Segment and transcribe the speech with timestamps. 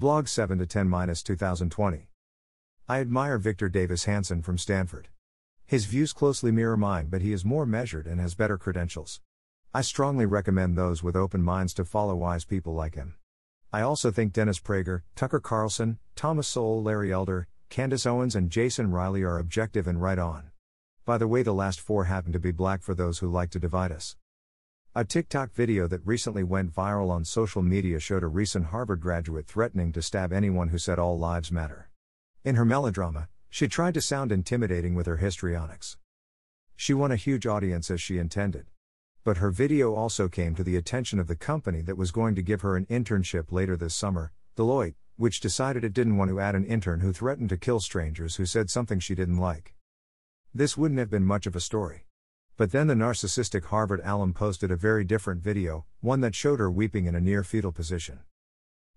[0.00, 2.08] Blog 7 to 10 2020.
[2.88, 5.08] I admire Victor Davis Hanson from Stanford.
[5.66, 9.20] His views closely mirror mine, but he is more measured and has better credentials.
[9.74, 13.16] I strongly recommend those with open minds to follow wise people like him.
[13.74, 18.90] I also think Dennis Prager, Tucker Carlson, Thomas Sowell, Larry Elder, Candace Owens, and Jason
[18.90, 20.50] Riley are objective and right on.
[21.04, 23.58] By the way, the last four happen to be black for those who like to
[23.58, 24.16] divide us.
[24.92, 29.46] A TikTok video that recently went viral on social media showed a recent Harvard graduate
[29.46, 31.90] threatening to stab anyone who said all lives matter.
[32.42, 35.96] In her melodrama, she tried to sound intimidating with her histrionics.
[36.74, 38.66] She won a huge audience as she intended.
[39.22, 42.42] But her video also came to the attention of the company that was going to
[42.42, 46.56] give her an internship later this summer, Deloitte, which decided it didn't want to add
[46.56, 49.76] an intern who threatened to kill strangers who said something she didn't like.
[50.52, 52.06] This wouldn't have been much of a story.
[52.60, 56.70] But then the narcissistic Harvard alum posted a very different video, one that showed her
[56.70, 58.20] weeping in a near fetal position.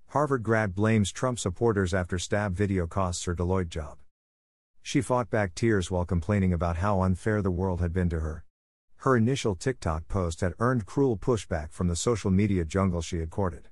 [0.07, 3.99] Harvard grad blames Trump supporters after stab video costs her Deloitte job.
[4.81, 8.43] She fought back tears while complaining about how unfair the world had been to her.
[8.97, 13.29] Her initial TikTok post had earned cruel pushback from the social media jungle she had
[13.29, 13.69] courted.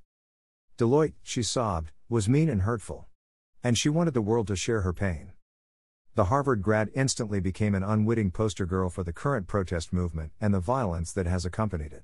[0.77, 3.09] Deloitte, she sobbed, was mean and hurtful.
[3.61, 5.30] And she wanted the world to share her pain.
[6.13, 10.53] The Harvard grad instantly became an unwitting poster girl for the current protest movement and
[10.53, 12.03] the violence that has accompanied it.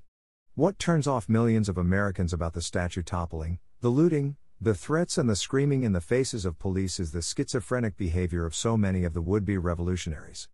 [0.54, 5.28] What turns off millions of Americans about the statue toppling, the looting, the threats, and
[5.28, 9.12] the screaming in the faces of police is the schizophrenic behavior of so many of
[9.12, 10.48] the would be revolutionaries.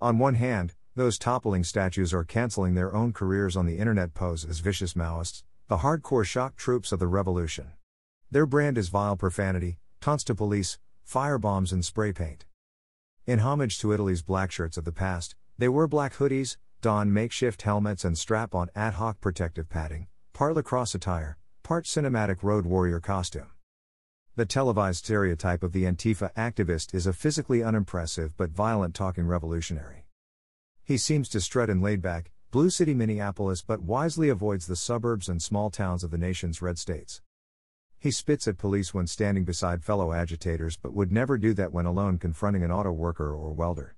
[0.00, 4.44] On one hand, those toppling statues are canceling their own careers on the internet pose
[4.44, 7.74] as vicious Maoists, the hardcore shock troops of the revolution.
[8.32, 12.44] Their brand is vile profanity, taunts to police, firebombs, and spray paint.
[13.24, 17.62] In homage to Italy's black shirts of the past, they wear black hoodies, don makeshift
[17.62, 22.98] helmets, and strap on ad hoc protective padding, part lacrosse attire, part cinematic road warrior
[22.98, 23.52] costume.
[24.34, 30.06] The televised stereotype of the Antifa activist is a physically unimpressive but violent talking revolutionary.
[30.82, 35.28] He seems to strut in laid back, blue city Minneapolis but wisely avoids the suburbs
[35.28, 37.22] and small towns of the nation's red states.
[38.02, 41.86] He spits at police when standing beside fellow agitators but would never do that when
[41.86, 43.94] alone confronting an auto worker or welder.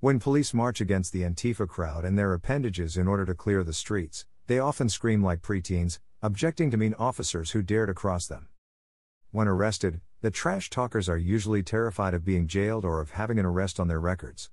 [0.00, 3.72] When police march against the Antifa crowd and their appendages in order to clear the
[3.72, 8.48] streets, they often scream like preteens, objecting to mean officers who dare to cross them.
[9.30, 13.46] When arrested, the trash talkers are usually terrified of being jailed or of having an
[13.46, 14.50] arrest on their records.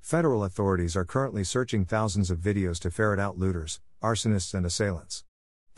[0.00, 5.22] Federal authorities are currently searching thousands of videos to ferret out looters, arsonists, and assailants.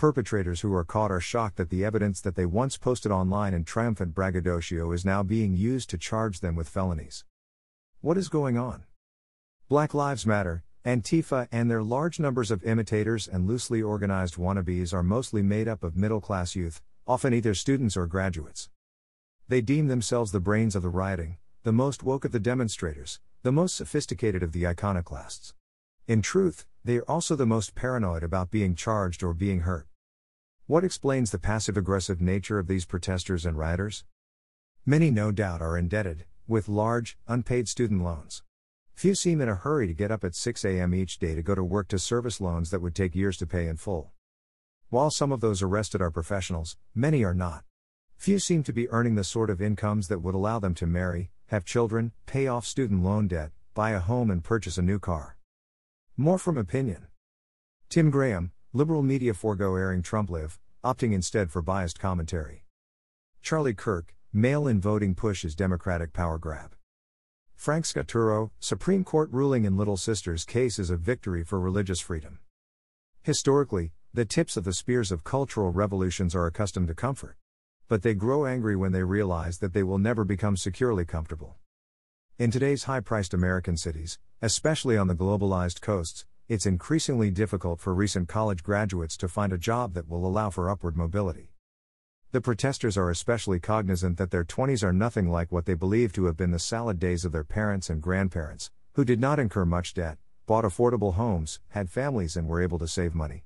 [0.04, 3.65] Perpetrators who are caught are shocked that the evidence that they once posted online in
[3.65, 7.25] triumphant braggadocio is now being used to charge them with felonies.
[8.03, 8.84] What is going on?
[9.66, 15.03] Black Lives Matter, Antifa, and their large numbers of imitators and loosely organized wannabes are
[15.03, 18.69] mostly made up of middle class youth, often either students or graduates.
[19.48, 23.53] They deem themselves the brains of the rioting, the most woke of the demonstrators, the
[23.53, 25.54] most sophisticated of the iconoclasts.
[26.06, 29.86] In truth, they are also the most paranoid about being charged or being hurt.
[30.66, 34.04] What explains the passive aggressive nature of these protesters and rioters?
[34.86, 38.42] Many, no doubt, are indebted, with large, unpaid student loans.
[38.94, 40.94] Few seem in a hurry to get up at 6 a.m.
[40.94, 43.69] each day to go to work to service loans that would take years to pay
[43.69, 44.12] in full.
[44.88, 47.64] While some of those arrested are professionals, many are not.
[48.16, 51.30] Few seem to be earning the sort of incomes that would allow them to marry,
[51.48, 55.36] have children, pay off student loan debt, buy a home, and purchase a new car.
[56.16, 57.08] More from opinion.
[57.91, 62.64] Tim Graham, liberal media forego airing Trump live, opting instead for biased commentary.
[63.40, 66.74] Charlie Kirk, mail in voting pushes Democratic power grab.
[67.54, 72.40] Frank Scaturro, Supreme Court ruling in Little Sister's case is a victory for religious freedom.
[73.22, 77.36] Historically, the tips of the spears of cultural revolutions are accustomed to comfort.
[77.86, 81.54] But they grow angry when they realize that they will never become securely comfortable.
[82.41, 87.94] In today's high priced American cities, especially on the globalized coasts, it's increasingly difficult for
[87.94, 91.55] recent college graduates to find a job that will allow for upward mobility.
[92.32, 96.27] The protesters are especially cognizant that their 20s are nothing like what they believe to
[96.27, 99.95] have been the salad days of their parents and grandparents, who did not incur much
[99.95, 103.45] debt, bought affordable homes, had families, and were able to save money.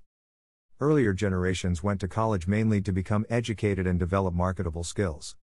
[0.81, 5.37] Earlier generations went to college mainly to become educated and develop marketable skills.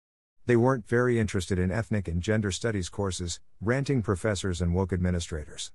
[0.45, 5.71] They weren't very interested in ethnic and gender studies courses, ranting professors, and woke administrators.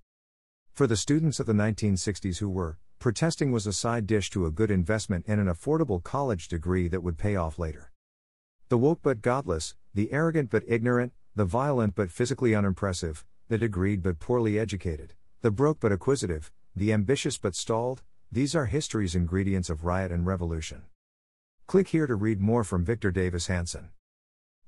[0.73, 4.51] For the students of the 1960s who were, protesting was a side dish to a
[4.51, 7.93] good investment in an affordable college degree that would pay off later.
[8.69, 14.03] The woke but godless, the arrogant but ignorant, the violent but physically unimpressive, the degreed
[14.03, 18.03] but poorly educated, the broke but acquisitive, the ambitious but stalled,
[18.33, 20.83] these are history's ingredients of riot and revolution.
[21.67, 23.91] Click here to read more from Victor Davis Hanson.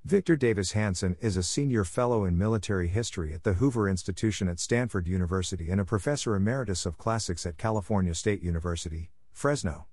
[0.05, 4.59] Victor Davis Hanson is a senior fellow in military history at the Hoover Institution at
[4.59, 9.87] Stanford University and a professor emeritus of classics at California State University, Fresno.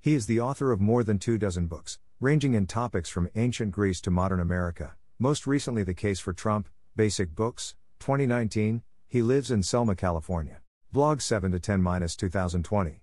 [0.00, 3.72] He is the author of more than two dozen books, ranging in topics from ancient
[3.72, 6.66] Greece to modern America, most recently The Case for Trump,
[6.96, 8.80] Basic Books, 2019.
[9.08, 10.62] He lives in Selma, California.
[10.90, 13.02] Blog 7 to 10 2020.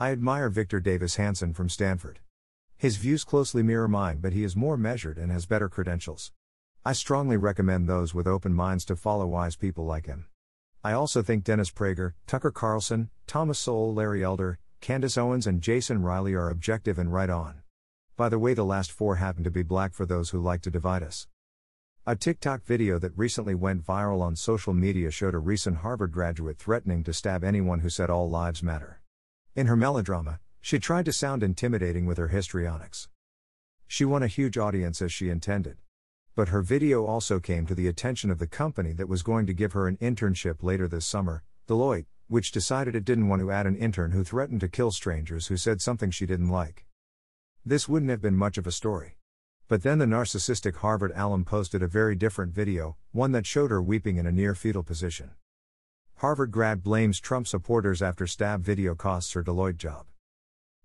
[0.00, 2.18] I admire Victor Davis Hanson from Stanford.
[2.78, 6.30] His views closely mirror mine, but he is more measured and has better credentials.
[6.84, 10.28] I strongly recommend those with open minds to follow wise people like him.
[10.84, 16.02] I also think Dennis Prager, Tucker Carlson, Thomas Sowell, Larry Elder, Candace Owens, and Jason
[16.02, 17.62] Riley are objective and right on.
[18.16, 20.70] By the way, the last four happen to be black for those who like to
[20.70, 21.26] divide us.
[22.06, 26.58] A TikTok video that recently went viral on social media showed a recent Harvard graduate
[26.58, 29.00] threatening to stab anyone who said all lives matter.
[29.56, 33.08] In her melodrama, she tried to sound intimidating with her histrionics.
[33.86, 35.78] She won a huge audience as she intended.
[36.34, 39.52] But her video also came to the attention of the company that was going to
[39.52, 43.66] give her an internship later this summer, Deloitte, which decided it didn't want to add
[43.66, 46.86] an intern who threatened to kill strangers who said something she didn't like.
[47.64, 49.16] This wouldn't have been much of a story.
[49.66, 53.82] But then the narcissistic Harvard alum posted a very different video, one that showed her
[53.82, 55.32] weeping in a near fetal position.
[56.16, 60.06] Harvard grad blames Trump supporters after stab video costs her Deloitte job.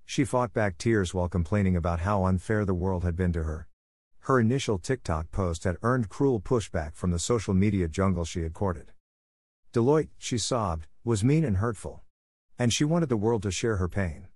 [0.05, 3.67] She fought back tears while complaining about how unfair the world had been to her.
[4.19, 8.53] Her initial TikTok post had earned cruel pushback from the social media jungle she had
[8.53, 8.91] courted.
[9.73, 12.03] Deloitte, she sobbed, was mean and hurtful.
[12.57, 14.27] And she wanted the world to share her pain.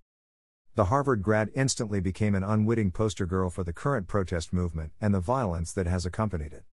[0.74, 5.14] The Harvard grad instantly became an unwitting poster girl for the current protest movement and
[5.14, 6.64] the violence that has accompanied it.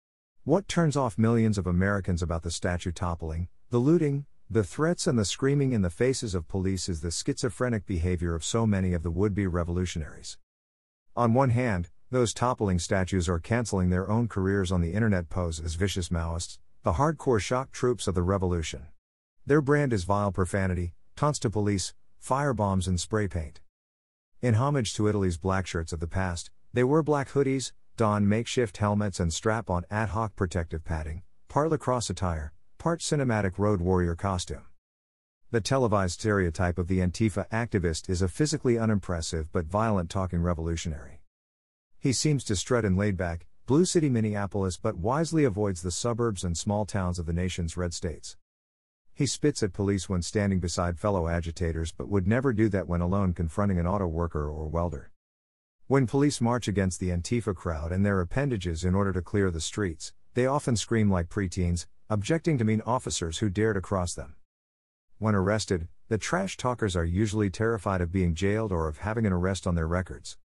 [0.45, 5.19] What turns off millions of Americans about the statue toppling, the looting, the threats and
[5.19, 9.03] the screaming in the faces of police is the schizophrenic behavior of so many of
[9.03, 10.37] the would be revolutionaries.
[11.17, 15.59] On one hand, those toppling statues or canceling their own careers on the internet pose
[15.59, 18.87] as vicious Maoists, the hardcore shock troops of the revolution.
[19.47, 23.61] Their brand is vile profanity, taunts to police, firebombs, and spray paint.
[24.43, 28.77] In homage to Italy's black shirts of the past, they wear black hoodies, don makeshift
[28.77, 32.53] helmets, and strap on ad hoc protective padding, part lacrosse attire,
[32.85, 34.67] part cinematic road warrior costume.
[35.51, 41.23] The televised stereotype of the Antifa activist is a physically unimpressive but violent talking revolutionary.
[41.99, 46.45] He seems to strut in laid back, blue city Minneapolis but wisely avoids the suburbs
[46.45, 48.37] and small towns of the nation's red states.
[49.15, 53.01] He spits at police when standing beside fellow agitators but would never do that when
[53.01, 55.11] alone confronting an auto worker or welder.
[55.87, 59.59] When police march against the Antifa crowd and their appendages in order to clear the
[59.59, 64.35] streets, they often scream like preteens, objecting to mean officers who dare to cross them.
[65.19, 69.33] When arrested, the trash talkers are usually terrified of being jailed or of having an
[69.33, 70.37] arrest on their records.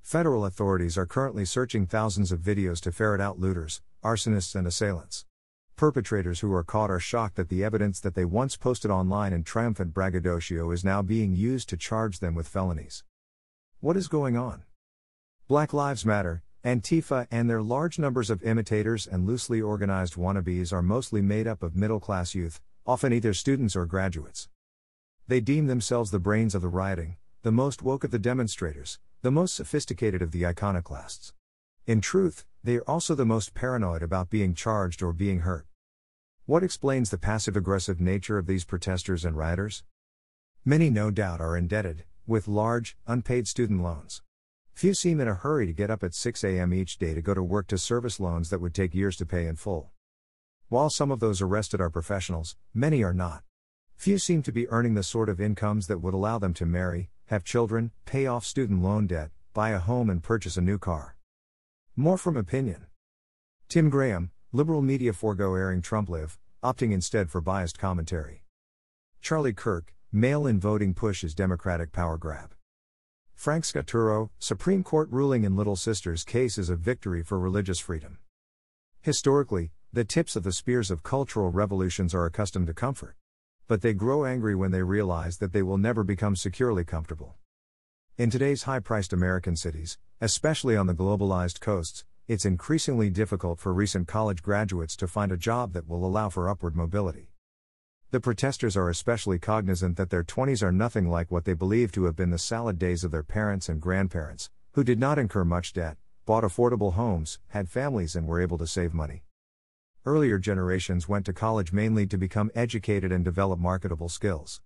[0.00, 5.26] Federal authorities are currently searching thousands of videos to ferret out looters, arsonists, and assailants.
[5.76, 9.44] Perpetrators who are caught are shocked that the evidence that they once posted online in
[9.44, 13.04] triumphant braggadocio is now being used to charge them with felonies.
[13.78, 14.64] What is going on?
[15.46, 20.82] Black Lives Matter, Antifa and their large numbers of imitators and loosely organized wannabes are
[20.82, 24.50] mostly made up of middle class youth, often either students or graduates.
[25.26, 29.30] They deem themselves the brains of the rioting, the most woke of the demonstrators, the
[29.30, 31.32] most sophisticated of the iconoclasts.
[31.86, 35.66] In truth, they are also the most paranoid about being charged or being hurt.
[36.44, 39.82] What explains the passive aggressive nature of these protesters and rioters?
[40.62, 44.20] Many, no doubt, are indebted, with large, unpaid student loans.
[44.80, 46.72] Few seem in a hurry to get up at 6 a.m.
[46.72, 49.46] each day to go to work to service loans that would take years to pay
[49.46, 49.90] in full.
[50.70, 53.42] While some of those arrested are professionals, many are not.
[53.96, 57.10] Few seem to be earning the sort of incomes that would allow them to marry,
[57.26, 61.14] have children, pay off student loan debt, buy a home, and purchase a new car.
[61.94, 62.86] More from opinion.
[63.68, 68.44] Tim Graham, liberal media forego airing Trump live, opting instead for biased commentary.
[69.20, 72.54] Charlie Kirk, mail in voting push is Democratic power grab.
[73.40, 78.18] Frank Scaturro, Supreme Court ruling in Little Sister's case is a victory for religious freedom.
[79.00, 83.16] Historically, the tips of the spears of cultural revolutions are accustomed to comfort.
[83.66, 87.36] But they grow angry when they realize that they will never become securely comfortable.
[88.18, 93.72] In today's high priced American cities, especially on the globalized coasts, it's increasingly difficult for
[93.72, 97.29] recent college graduates to find a job that will allow for upward mobility.
[98.12, 102.06] The protesters are especially cognizant that their 20s are nothing like what they believe to
[102.06, 105.72] have been the salad days of their parents and grandparents, who did not incur much
[105.72, 109.22] debt, bought affordable homes, had families, and were able to save money.
[110.04, 114.60] Earlier generations went to college mainly to become educated and develop marketable skills.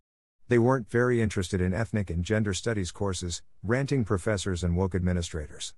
[0.49, 5.75] They weren't very interested in ethnic and gender studies courses, ranting professors, and woke administrators.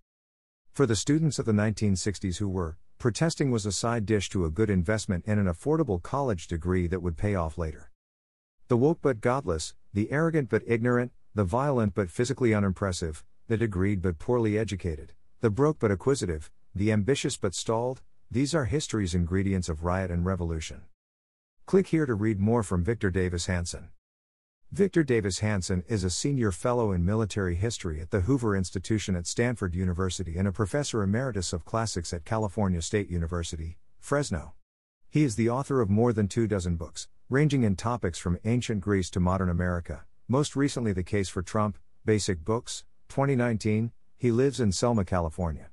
[0.72, 4.50] For the students of the 1960s who were, protesting was a side dish to a
[4.50, 7.90] good investment in an affordable college degree that would pay off later.
[8.68, 14.00] The woke but godless, the arrogant but ignorant, the violent but physically unimpressive, the degreed
[14.02, 19.68] but poorly educated, the broke but acquisitive, the ambitious but stalled, these are history's ingredients
[19.68, 20.82] of riot and revolution.
[21.66, 23.90] Click here to read more from Victor Davis Hanson.
[24.72, 29.26] Victor Davis Hanson is a senior fellow in military history at the Hoover Institution at
[29.26, 34.54] Stanford University and a professor emeritus of classics at California State University, Fresno.
[35.08, 38.80] He is the author of more than two dozen books, ranging in topics from ancient
[38.80, 43.92] Greece to modern America, most recently The Case for Trump, Basic Books, 2019.
[44.18, 45.68] He lives in Selma, California.